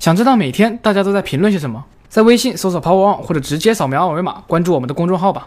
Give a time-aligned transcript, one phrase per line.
[0.00, 1.84] 想知道每天大家都在评论些什么？
[2.08, 5.46] 在微信搜索 Power On 或者直接扫描二维码关注我们的公众号吧。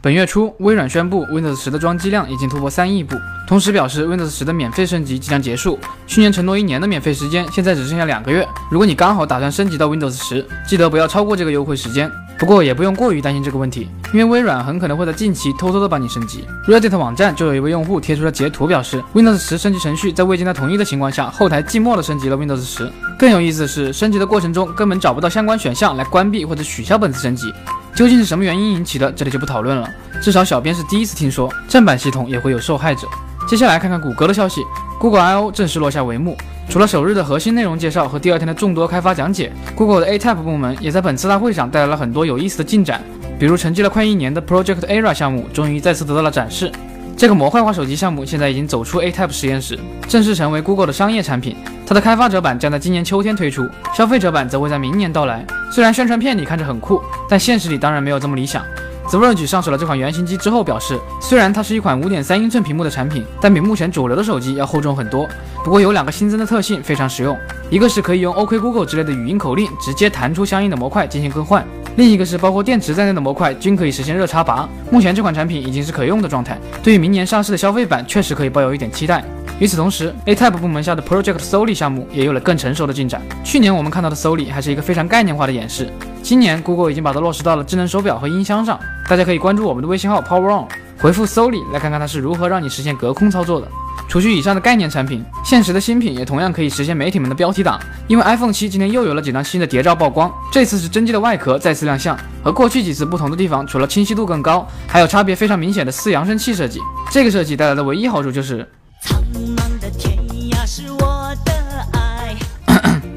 [0.00, 3.16] 本月初，微软宣布 Windows 十的装机量已经突破三亿部，
[3.48, 5.76] 同时表示 Windows 十的免费升级即将结束。
[6.06, 8.46] 去年承诺一年的免费时间，现在只剩下两个月。
[8.70, 12.08] 如果你刚好打算升级到 Windows 十记得不要超过这个优惠时间。
[12.40, 16.42] 不过也不用过于担心这个问题，因为微软很可能会在近期偷偷的帮你升级。
[16.66, 22.90] Reddit 网站就有一位用户贴出了截图，表示 Windows 10升级程序在未经他同意的情况下，后台寂寞的升级了 Windows 10。
[23.18, 27.52] 更有意思的是，升级的过程中根本找不到相关选项来关闭或者取消本次升级。
[27.94, 29.12] 究竟是什么原因引起的？
[29.12, 29.86] 这里就不讨论了。
[30.22, 33.06] 至少小编是第一次听说正版系统也会有受害者。
[33.50, 34.64] 接下来看看谷歌的消息
[35.00, 36.36] ，Google I/O 正式落下帷幕。
[36.68, 43.02] 除了首日的核心内容介绍和第二天的众多开发讲解，Google 的 A t a p 部门也在本次大会上带来了很多有意思的进展。
[43.40, 46.70] 比如沉寂了快一年的 Project Era 项目，终于再次得到了展示。
[47.16, 51.56] 这个模块化手机项目现在已经走出 A t a p 实验室，正式成为 Google 的商业产品。
[51.84, 55.44] 它的开发者版将在今年秋天推出，消费者版则会在明年到来。
[55.72, 58.62] 虽然宣传片里看着很酷，但现实里当然没有这么理想。
[59.10, 65.28] The Verge 上手了这款原型机之后表示，虽然它是一款5.3英寸屏幕的产品，但比目前主流的手机要厚重很多。
[65.64, 67.36] 不过有两个新增的特性非常实用，
[67.70, 71.66] 一个是可以用 OK Google 之类的语音口令直接弹出相应的模块进行更换，
[71.96, 74.68] 另一个是包括电池在内的模块均可以实现热插拔。
[74.92, 79.24] 目前这款产品已经是可用的状态，对于明年上市的消费版确实可以抱有一点期待。
[79.58, 83.20] 与此同时，A Type 部门下的 Project Soli 项目也有了更成熟的进展。
[83.42, 85.92] 去年我们看到的 Soli 还是一个非常概念化的演示，
[86.22, 88.78] 今年 Google 已经把它落实到了智能手表和音箱上。
[89.08, 90.68] 大家可以关注我们的微信号 Power On，
[90.98, 93.66] 回复 Soli 来看看它是如何让你实现隔空操作的。
[94.08, 97.78] 除去以上的概念产品，现实的新品也同样可以实现媒体们的标题党。
[98.08, 102.18] 因为 iPhone 七今天又有了几张新的谍照曝光，这次是真机的外壳再次亮相。
[102.42, 106.80] 和过去几次不同的地方，除了清晰度更高，还有差别非常明显的四扬声器设计。
[107.10, 108.68] 这个设计带来的唯一好处就是。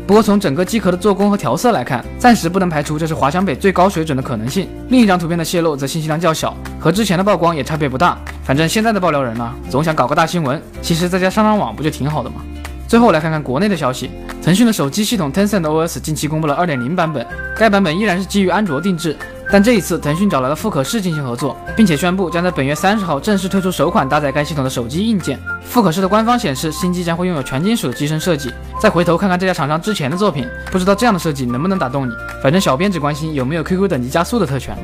[0.06, 4.68] 不过从整个机壳的做工和调色来看，暂时不能排除这是华强北最高水准的可能性。
[4.90, 8.18] 另一张图片的泄露则信息量较小，和之前的曝光也差别不大。
[8.44, 12.42] 反正现在的爆料人呢，总想搞个大新闻，其实在家上上网不就挺好的吗？
[12.86, 14.10] 最后来看看国内的消息，
[14.44, 17.26] 腾讯的手机系统 Tencent OS 近期公布了2.0版本，
[17.56, 19.16] 该版本依然是基于安卓定制。
[19.54, 25.40] 但这一次，腾讯找来了富可视进行合作，并且宣布将在本月三十号正式推出首款搭载该系统的手机硬件。
[25.64, 28.52] 富可视的官方显示，新机将会拥有全金属的机身设计。
[28.82, 32.12] 再回头看看这家厂商之前的作品，不知道这样的设计能不能打动你？
[32.42, 34.76] 反正小编只关心有没有 QQ 等级加速的特权。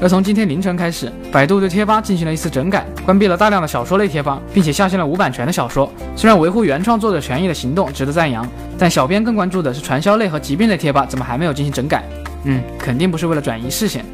[0.00, 5.92] 而从今天凌晨开始，百度对贴吧进行了一次整改，关闭了大量的小说类贴吧，并且下线了无版权的小说。
[6.14, 12.04] 虽然维护原创作者权益的行动值得赞扬，但小编更关注的是传销类和疾病类贴吧怎么还没有进行整改？
[12.44, 14.04] 嗯，肯定不是为了转移视线。